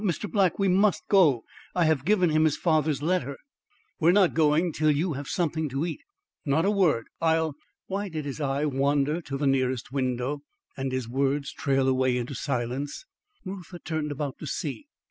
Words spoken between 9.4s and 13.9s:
nearest window, and his words trail away into silence? Reuther